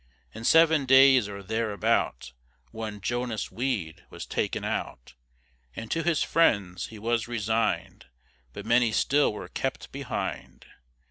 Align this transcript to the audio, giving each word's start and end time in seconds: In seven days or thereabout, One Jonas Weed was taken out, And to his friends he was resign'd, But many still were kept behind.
In 0.33 0.43
seven 0.45 0.87
days 0.87 1.27
or 1.29 1.43
thereabout, 1.43 2.33
One 2.71 3.01
Jonas 3.01 3.51
Weed 3.51 4.03
was 4.09 4.25
taken 4.25 4.63
out, 4.65 5.13
And 5.75 5.91
to 5.91 6.01
his 6.01 6.23
friends 6.23 6.87
he 6.87 6.97
was 6.97 7.27
resign'd, 7.27 8.07
But 8.51 8.65
many 8.65 8.91
still 8.93 9.31
were 9.31 9.47
kept 9.47 9.91
behind. 9.91 10.65